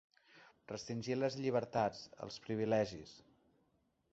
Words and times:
Restringir 0.71 1.17
les 1.19 1.37
llibertats, 1.43 2.01
els 2.29 2.39
privilegis. 2.47 3.13